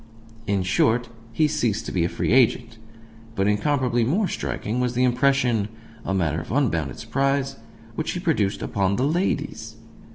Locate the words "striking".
4.27-4.79